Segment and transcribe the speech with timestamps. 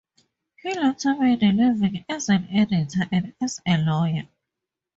[0.63, 4.27] He later made a living as an editor and as a lawyer.